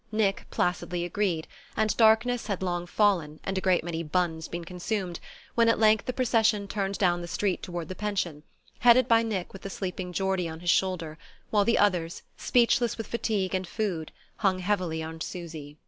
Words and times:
Nick 0.11 0.47
placidly 0.49 1.05
agreed, 1.05 1.47
and 1.77 1.95
darkness 1.95 2.47
had 2.47 2.63
long 2.63 2.87
fallen, 2.87 3.39
and 3.43 3.55
a 3.55 3.61
great 3.61 3.83
many 3.83 4.01
buns 4.01 4.47
been 4.47 4.65
consumed, 4.65 5.19
when 5.53 5.69
at 5.69 5.77
length 5.77 6.07
the 6.07 6.11
procession 6.11 6.67
turned 6.67 6.97
down 6.97 7.21
the 7.21 7.27
street 7.27 7.61
toward 7.61 7.87
the 7.87 7.93
pension, 7.93 8.41
headed 8.79 9.07
by 9.07 9.21
Nick 9.21 9.53
with 9.53 9.61
the 9.61 9.69
sleeping 9.69 10.11
Geordie 10.11 10.49
on 10.49 10.59
his 10.61 10.71
shoulder, 10.71 11.19
while 11.51 11.65
the 11.65 11.77
others, 11.77 12.23
speechless 12.35 12.97
with 12.97 13.05
fatigue 13.05 13.53
and 13.53 13.67
food, 13.67 14.11
hung 14.37 14.57
heavily 14.57 15.03
on 15.03 15.21
Susy. 15.21 15.77